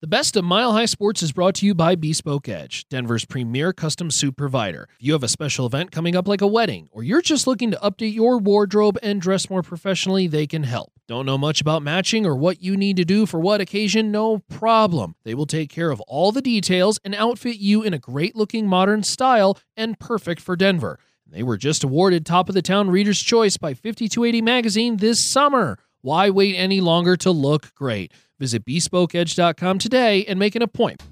[0.00, 3.72] The best of Mile High Sports is brought to you by Bespoke Edge, Denver's premier
[3.72, 4.88] custom suit provider.
[5.00, 7.72] If you have a special event coming up like a wedding, or you're just looking
[7.72, 10.92] to update your wardrobe and dress more professionally, they can help.
[11.08, 14.12] Don't know much about matching or what you need to do for what occasion?
[14.12, 15.16] No problem.
[15.24, 18.68] They will take care of all the details and outfit you in a great looking
[18.68, 21.00] modern style and perfect for Denver.
[21.26, 25.76] They were just awarded Top of the Town Reader's Choice by 5280 Magazine this summer.
[26.02, 28.12] Why wait any longer to look great?
[28.38, 31.02] Visit bespokeedge.com today and make an appointment.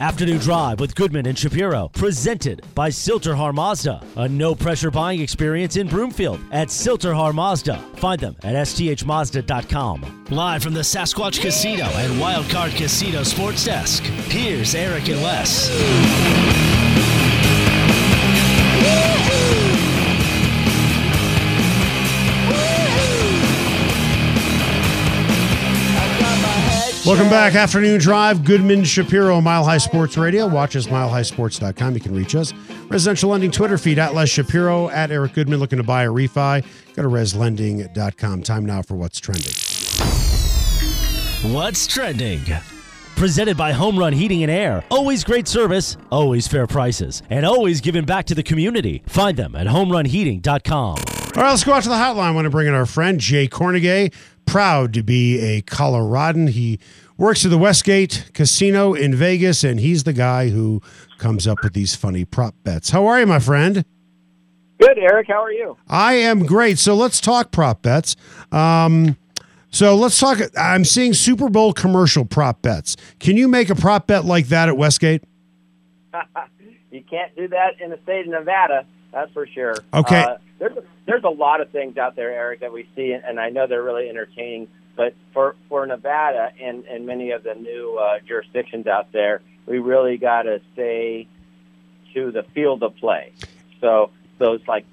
[0.00, 4.02] Afternoon Drive with Goodman and Shapiro, presented by Sill-TerHar Mazda.
[4.16, 7.76] A no pressure buying experience in Broomfield at Sill-TerHar Mazda.
[7.96, 10.26] Find them at sthmazda.com.
[10.30, 15.70] Live from the Sasquatch Casino and Wildcard Casino Sports Desk, here's Eric and Les.
[27.06, 27.54] Welcome back.
[27.54, 30.46] Afternoon Drive, Goodman Shapiro, Mile High Sports Radio.
[30.46, 31.94] Watch us, milehighsports.com.
[31.94, 32.54] You can reach us.
[32.88, 36.64] Residential Lending Twitter feed at Les Shapiro, at Eric Goodman, looking to buy a refi.
[36.94, 38.42] Go to reslending.com.
[38.42, 39.52] Time now for what's trending.
[41.52, 42.40] What's trending?
[43.16, 44.82] Presented by Home Run Heating and Air.
[44.90, 49.02] Always great service, always fair prices, and always giving back to the community.
[49.06, 50.96] Find them at homerunheating.com.
[51.36, 52.22] All right, let's go out to the hotline.
[52.22, 54.12] I want to bring in our friend Jay Kornegay.
[54.46, 56.48] Proud to be a Coloradan.
[56.48, 56.78] He
[57.16, 60.82] works at the Westgate Casino in Vegas, and he's the guy who
[61.18, 62.90] comes up with these funny prop bets.
[62.90, 63.84] How are you, my friend?
[64.78, 65.28] Good, Eric.
[65.28, 65.76] How are you?
[65.88, 66.78] I am great.
[66.78, 68.16] So let's talk prop bets.
[68.52, 69.16] Um,
[69.70, 70.38] so let's talk.
[70.58, 72.96] I'm seeing Super Bowl commercial prop bets.
[73.18, 75.22] Can you make a prop bet like that at Westgate?
[76.90, 78.86] you can't do that in the state of Nevada.
[79.14, 79.76] That's for sure.
[79.94, 80.22] Okay.
[80.22, 83.38] Uh, there's a, there's a lot of things out there, Eric, that we see, and
[83.38, 84.68] I know they're really entertaining.
[84.96, 89.78] But for for Nevada and and many of the new uh, jurisdictions out there, we
[89.78, 91.28] really got to stay
[92.14, 93.32] to the field of play.
[93.80, 94.84] So those like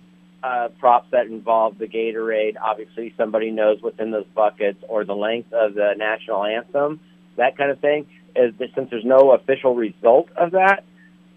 [0.44, 5.16] uh, props that involve the Gatorade, obviously somebody knows what's in those buckets, or the
[5.16, 7.00] length of the national anthem,
[7.38, 8.08] that kind of thing.
[8.36, 10.84] Is that since there's no official result of that,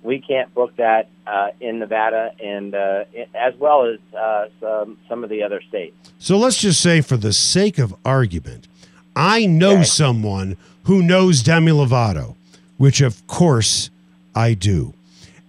[0.05, 3.05] we can't book that uh, in Nevada and uh,
[3.35, 5.97] as well as uh, some some of the other states.
[6.19, 8.69] So let's just say, for the sake of argument,
[9.17, 9.85] I know Okay.
[9.85, 12.37] someone who knows Demi Lovato,
[12.77, 13.91] which of course
[14.35, 14.93] I do.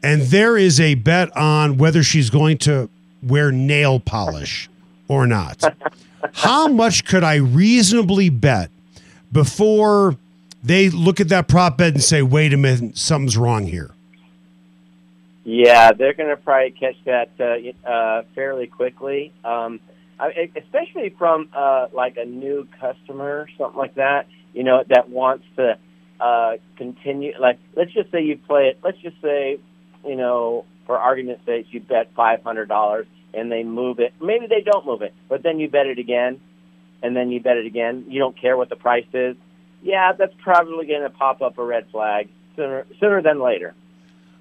[0.02, 2.90] And there is a bet on whether she's going to
[3.24, 4.70] wear nail polish
[5.08, 5.64] or not.
[6.34, 8.70] How much could I reasonably bet
[9.32, 10.16] before
[10.64, 13.92] they look at that prop bet and say, wait a minute, something's wrong here?
[15.45, 19.79] Yeah, they're going to probably catch that uh, uh, fairly quickly, um,
[20.19, 24.28] I, especially from uh, like a new customer, something like that.
[24.53, 25.78] You know, that wants to
[26.19, 27.33] uh, continue.
[27.39, 28.79] Like, let's just say you play it.
[28.83, 29.59] Let's just say,
[30.03, 34.13] you know, for argument's sake, you bet five hundred dollars, and they move it.
[34.19, 36.41] Maybe they don't move it, but then you bet it again,
[37.03, 38.06] and then you bet it again.
[38.07, 39.35] You don't care what the price is.
[39.83, 43.75] Yeah, that's probably going to pop up a red flag sooner sooner than later.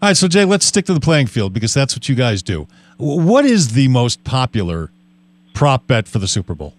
[0.05, 2.43] All right, so Jay, let's stick to the playing field because that's what you guys
[2.43, 2.69] do.
[2.99, 4.91] What is the most popular
[5.55, 6.75] prop bet for the Super Bowl?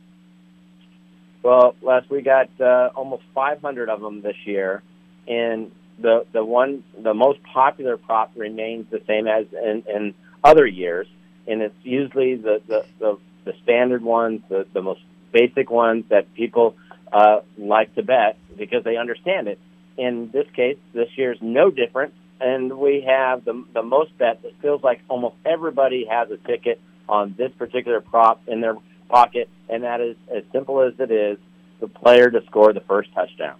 [1.42, 4.84] Well, Les, we got uh, almost 500 of them this year,
[5.28, 10.14] and the the one the most popular prop remains the same as in, in
[10.44, 11.08] other years,
[11.48, 16.32] and it's usually the the, the, the standard ones, the, the most basic ones that
[16.36, 16.76] people
[17.12, 19.58] uh, like to bet because they understand it.
[19.98, 22.14] In this case, this year's no different,
[22.46, 24.40] and we have the the most bet.
[24.44, 28.76] It feels like almost everybody has a ticket on this particular prop in their
[29.10, 31.38] pocket, and that is as simple as it is
[31.80, 33.56] the player to score the first touchdown.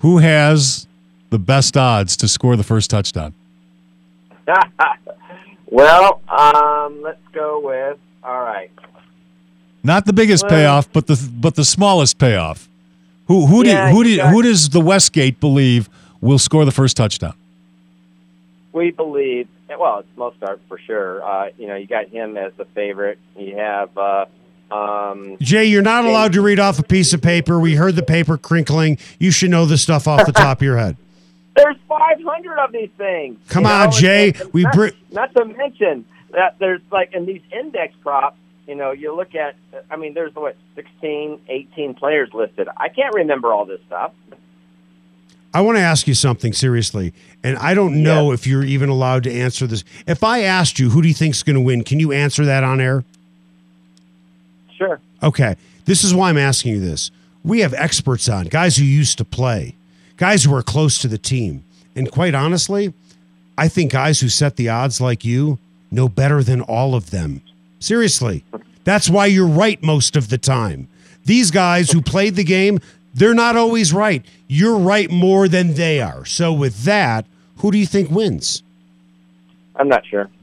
[0.00, 0.86] Who has
[1.30, 3.34] the best odds to score the first touchdown?
[5.66, 8.70] well, um, let's go with all right.
[9.84, 12.68] Not the biggest Well- payoff, but the but the smallest payoff.
[13.28, 15.88] Who who Yeah, do who do got- who does the Westgate believe
[16.20, 17.34] will score the first touchdown?
[18.72, 19.48] We believe,
[19.78, 21.22] well, it's Mostert for sure.
[21.24, 23.18] Uh, you know, you got him as the favorite.
[23.36, 24.26] You have uh,
[24.70, 27.58] Um, Jay, you're not allowed to read off a piece of paper.
[27.58, 28.98] We heard the paper crinkling.
[29.18, 30.96] You should know this stuff off the top of your head.
[31.56, 33.38] there's 500 of these things.
[33.48, 34.32] Come you on, know, and- Jay.
[34.38, 38.36] and We not, br- not to mention that there's like in these index props.
[38.66, 39.56] You know, you look at.
[39.90, 42.68] I mean, there's what 16, 18 players listed.
[42.76, 44.12] I can't remember all this stuff.
[45.54, 49.24] I want to ask you something seriously, and I don't know if you're even allowed
[49.24, 49.82] to answer this.
[50.06, 51.84] If I asked you, who do you think's going to win?
[51.84, 53.04] Can you answer that on air?
[54.76, 55.00] Sure.
[55.22, 55.56] Okay.
[55.86, 57.10] This is why I'm asking you this.
[57.42, 59.74] We have experts on, guys who used to play,
[60.18, 61.64] guys who are close to the team.
[61.96, 62.92] And quite honestly,
[63.56, 65.58] I think guys who set the odds like you
[65.90, 67.40] know better than all of them.
[67.80, 68.44] Seriously.
[68.84, 70.88] That's why you're right most of the time.
[71.24, 72.80] These guys who played the game,
[73.18, 74.24] they're not always right.
[74.46, 76.24] You're right more than they are.
[76.24, 77.26] So with that,
[77.58, 78.62] who do you think wins?
[79.76, 80.28] I'm not sure.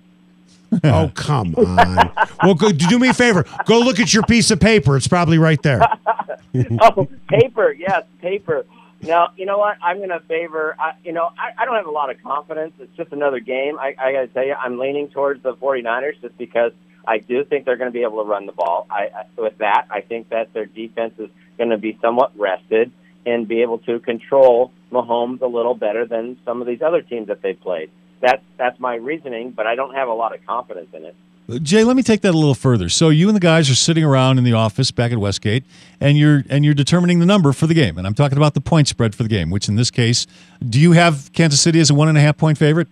[0.83, 2.11] Oh, come on.
[2.43, 3.45] Well, go, do me a favor.
[3.65, 4.97] Go look at your piece of paper.
[4.97, 5.81] It's probably right there.
[6.81, 7.71] oh, paper.
[7.71, 8.65] Yes, paper.
[9.01, 9.77] Now, you know what?
[9.81, 10.75] I'm going to favor.
[10.77, 12.73] I, you know, I, I don't have a lot of confidence.
[12.79, 13.79] It's just another game.
[13.79, 16.73] I, I got to tell you, I'm leaning towards the 49ers just because
[17.07, 18.87] I do think they're going to be able to run the ball.
[18.89, 22.91] I, I with that, I think that their defense is going to be somewhat rested
[23.25, 27.27] and be able to control Mahomes a little better than some of these other teams
[27.27, 27.89] that they've played.
[28.21, 31.15] That's that's my reasoning, but I don't have a lot of confidence in it.
[31.61, 32.89] Jay, let me take that a little further.
[32.89, 35.63] So you and the guys are sitting around in the office back at Westgate,
[35.99, 37.97] and you're and you're determining the number for the game.
[37.97, 40.25] And I'm talking about the point spread for the game, which in this case,
[40.67, 42.87] do you have Kansas City as a one and a half point favorite?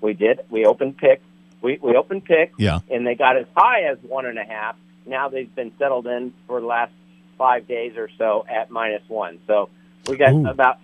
[0.00, 0.40] We did.
[0.50, 1.22] We opened pick.
[1.60, 2.52] We we opened pick.
[2.58, 2.80] Yeah.
[2.90, 4.74] and they got as high as one and a half.
[5.06, 6.92] Now they've been settled in for the last
[7.38, 9.38] five days or so at minus one.
[9.46, 9.68] So
[10.08, 10.46] we got Ooh.
[10.46, 10.78] about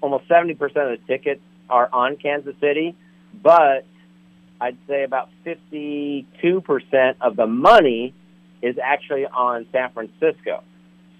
[0.00, 2.94] almost seventy percent of the tickets are on Kansas City,
[3.42, 3.84] but
[4.60, 8.14] I'd say about fifty-two percent of the money
[8.62, 10.62] is actually on San Francisco.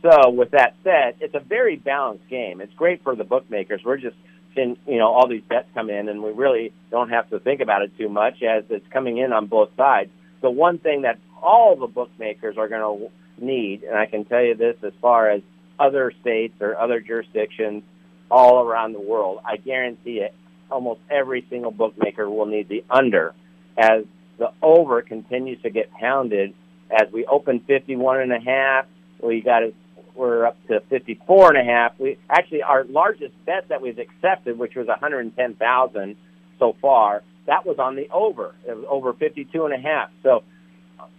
[0.03, 2.61] So with that said, it's a very balanced game.
[2.61, 3.83] It's great for the bookmakers.
[3.85, 4.17] We're just
[4.55, 7.61] seeing, you know, all these bets come in, and we really don't have to think
[7.61, 10.11] about it too much as it's coming in on both sides.
[10.43, 14.43] The one thing that all the bookmakers are going to need, and I can tell
[14.43, 15.43] you this as far as
[15.79, 17.83] other states or other jurisdictions
[18.31, 20.35] all around the world, I guarantee it,
[20.71, 23.35] almost every single bookmaker will need the under
[23.77, 24.05] as
[24.39, 26.55] the over continues to get pounded
[26.91, 28.87] as we open 51 and a half.
[29.23, 29.75] We got it.
[30.15, 31.93] We're up to 54 and a half.
[31.99, 36.17] We actually our largest bet that we've accepted, which was 110,000
[36.59, 38.55] so far, that was on the over.
[38.67, 40.11] It was over 52 and a half.
[40.23, 40.43] So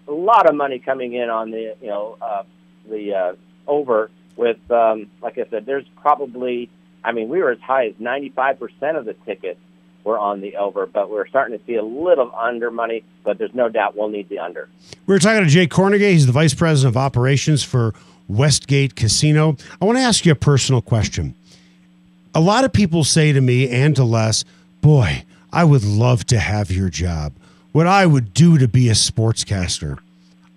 [0.08, 2.44] a lot of money coming in on the you know uh,
[2.90, 3.36] the uh,
[3.68, 4.10] over.
[4.36, 6.70] With um, like I said, there's probably
[7.04, 9.60] I mean we were as high as 95 percent of the tickets
[10.04, 13.04] were on the over, but we're starting to see a little under money.
[13.24, 14.70] But there's no doubt we'll need the under.
[15.06, 16.12] We were talking to Jay Kornegay.
[16.12, 17.94] He's the vice president of operations for
[18.28, 19.58] Westgate Casino.
[19.82, 21.36] I want to ask you a personal question.
[22.36, 24.46] A lot of people say to me and to Les,
[24.82, 27.34] Boy, I would love to have your job.
[27.72, 30.00] What I would do to be a sportscaster.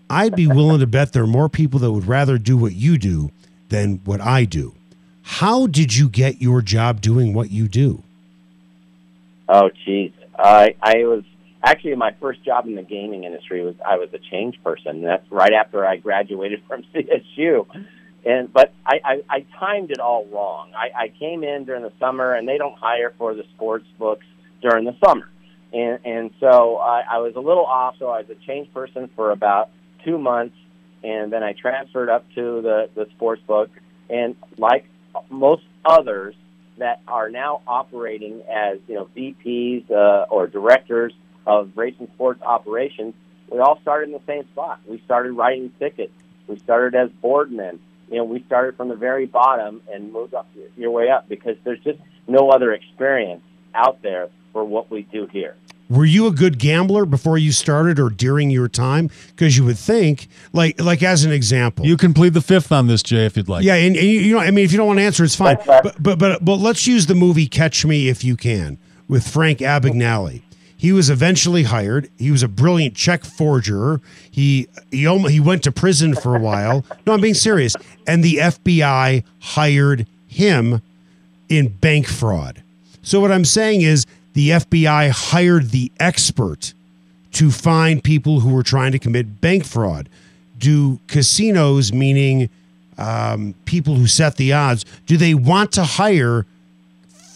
[0.08, 2.98] I'd be willing to bet there are more people that would rather do what you
[2.98, 3.30] do
[3.68, 4.74] than what I do.
[5.22, 8.02] How did you get your job doing what you do?
[9.48, 10.12] Oh, geez.
[10.38, 11.24] I I was
[11.62, 15.02] actually my first job in the gaming industry was I was a change person.
[15.02, 17.66] That's right after I graduated from CSU,
[18.24, 20.72] and but I I, I timed it all wrong.
[20.74, 24.24] I, I came in during the summer, and they don't hire for the sports books
[24.62, 25.29] during the summer,
[25.72, 27.96] and and so I, I was a little off.
[27.98, 29.70] So I was a change person for about
[30.05, 30.56] two months,
[31.03, 33.70] and then I transferred up to the the sports book,
[34.08, 34.86] and like
[35.29, 36.34] most others
[36.79, 41.12] that are now operating as you know VPs uh, or directors
[41.46, 43.15] of racing sports operations.
[43.50, 44.81] We all started in the same spot.
[44.86, 46.12] We started writing tickets.
[46.46, 47.81] We started as boardmen.
[48.08, 51.56] You know, we started from the very bottom and moved up your way up because
[51.65, 53.43] there's just no other experience
[53.74, 55.56] out there for what we do here.
[55.88, 59.10] Were you a good gambler before you started or during your time?
[59.30, 62.86] Because you would think, like, like as an example, You can plead the fifth on
[62.86, 63.64] this, Jay, if you'd like.
[63.64, 65.34] yeah, and, and you you know, I mean, if you don't want to answer, it's
[65.34, 65.56] fine.
[65.56, 65.80] That's fine.
[65.82, 68.78] But but but but let's use the movie Catch Me If You Can
[69.08, 70.42] with Frank Abagnale.
[70.76, 72.08] He was eventually hired.
[72.19, 74.00] He was a brilliant check forger.
[74.30, 76.84] He he almost, he went to prison for a while.
[77.06, 77.74] No, I'm being serious.
[78.06, 80.80] And the FBI hired him
[81.48, 82.62] in bank fraud.
[83.02, 86.75] So what I'm saying is the FBI hired the expert
[87.32, 90.08] to find people who were trying to commit bank fraud.
[90.58, 92.51] Do casinos, meaning
[92.99, 96.46] um, people who set the odds, do they want to hire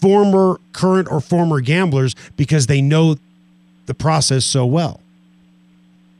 [0.01, 3.17] former, current, or former gamblers because they know
[3.85, 5.01] the process so well?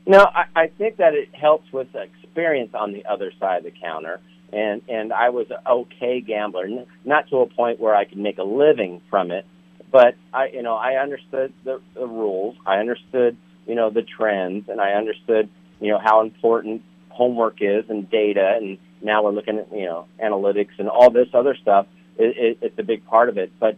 [0.06, 3.72] No, I, I think that it helps with experience on the other side of the
[3.72, 4.20] counter.
[4.52, 6.68] And and I was an okay gambler,
[7.04, 9.44] not to a point where I could make a living from it,
[9.90, 14.68] but I you know I understood the, the rules, I understood you know the trends,
[14.68, 15.48] and I understood
[15.80, 20.06] you know how important homework is and data, and now we're looking at you know
[20.22, 21.86] analytics and all this other stuff.
[22.18, 23.76] It, it, it's a big part of it, but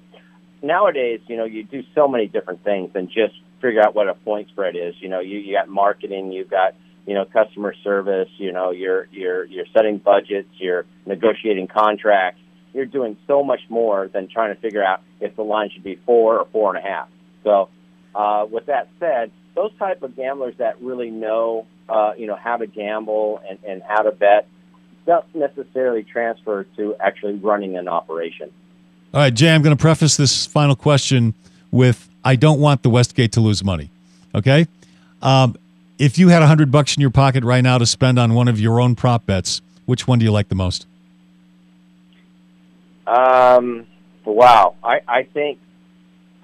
[0.62, 4.15] nowadays, you know, you do so many different things than just figure out what a
[4.15, 4.95] point spread is.
[5.00, 6.75] You know, you, you got marketing, you've got,
[7.07, 12.41] you know, customer service, you know, you're, you're, you're setting budgets, you're negotiating contracts.
[12.72, 15.96] You're doing so much more than trying to figure out if the line should be
[16.06, 17.08] four or four and a half.
[17.44, 17.68] So,
[18.14, 22.56] uh, with that said, those type of gamblers that really know, uh, you know, how
[22.56, 24.46] to gamble and, and how to bet
[25.06, 28.50] don't necessarily transfer to actually running an operation.
[29.14, 31.32] All right, Jay, I'm going to preface this final question
[31.70, 33.90] with I don't want the Westgate to lose money.
[34.34, 34.66] Okay?
[35.22, 35.56] Um,
[35.98, 38.60] if you had 100 bucks in your pocket right now to spend on one of
[38.60, 40.87] your own prop bets, which one do you like the most?
[43.09, 43.87] Um,
[44.25, 44.77] wow.
[44.85, 45.59] I, I think,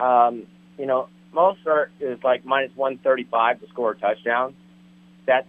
[0.01, 0.45] um,
[0.79, 4.55] you know, Mostert is like minus 135 to score a touchdown.
[5.27, 5.47] That,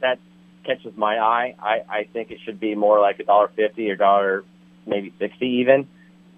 [0.00, 0.18] that
[0.64, 1.54] catches my eye.
[1.58, 4.44] I, I think it should be more like a dollar fifty or dollar
[4.86, 5.88] maybe 60 even.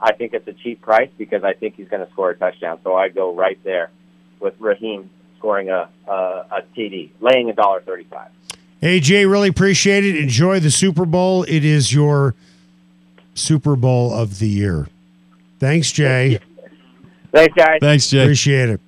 [0.01, 2.79] I think it's a cheap price because I think he's going to score a touchdown.
[2.85, 3.91] So I go right there
[4.41, 8.31] with Raheem scoring a, a, a TD, laying a dollar thirty-five.
[8.81, 10.17] Hey, Jay, really appreciate it.
[10.17, 11.43] Enjoy the Super Bowl.
[11.45, 12.37] It is your
[13.39, 14.89] Super Bowl of the year.
[15.59, 16.39] Thanks, Jay.
[17.33, 17.79] Thanks, guys.
[17.81, 18.23] Thanks, Jay.
[18.23, 18.81] Appreciate it.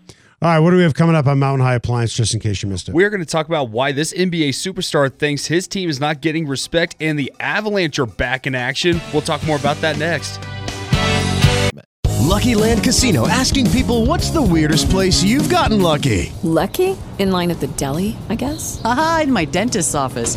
[0.43, 2.63] All right, what do we have coming up on Mountain High Appliance, just in case
[2.63, 2.95] you missed it?
[2.95, 6.47] We're going to talk about why this NBA superstar thinks his team is not getting
[6.47, 9.03] respect and the Avalanche are back in action.
[9.13, 10.41] We'll talk more about that next.
[12.21, 16.33] Lucky Land Casino asking people what's the weirdest place you've gotten lucky?
[16.43, 16.97] Lucky?
[17.19, 18.81] In line at the deli, I guess?
[18.83, 20.37] Aha, in my dentist's office.